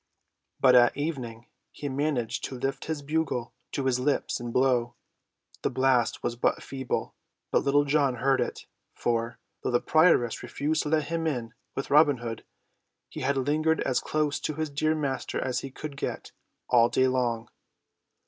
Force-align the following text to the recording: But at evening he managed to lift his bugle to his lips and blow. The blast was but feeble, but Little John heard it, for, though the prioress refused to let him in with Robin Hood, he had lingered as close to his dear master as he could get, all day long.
But 0.59 0.73
at 0.73 0.97
evening 0.97 1.45
he 1.71 1.87
managed 1.87 2.43
to 2.45 2.57
lift 2.57 2.85
his 2.85 3.03
bugle 3.03 3.53
to 3.73 3.85
his 3.85 3.99
lips 3.99 4.39
and 4.39 4.51
blow. 4.51 4.95
The 5.61 5.69
blast 5.69 6.23
was 6.23 6.35
but 6.35 6.63
feeble, 6.63 7.13
but 7.51 7.63
Little 7.63 7.85
John 7.85 8.15
heard 8.15 8.41
it, 8.41 8.65
for, 8.95 9.37
though 9.63 9.69
the 9.69 9.79
prioress 9.79 10.41
refused 10.41 10.81
to 10.81 10.89
let 10.89 11.09
him 11.09 11.27
in 11.27 11.53
with 11.75 11.91
Robin 11.91 12.17
Hood, 12.17 12.43
he 13.09 13.19
had 13.19 13.37
lingered 13.37 13.79
as 13.81 13.99
close 13.99 14.39
to 14.39 14.55
his 14.55 14.71
dear 14.71 14.95
master 14.95 15.39
as 15.39 15.59
he 15.59 15.69
could 15.69 15.95
get, 15.97 16.31
all 16.67 16.89
day 16.89 17.05
long. 17.07 17.49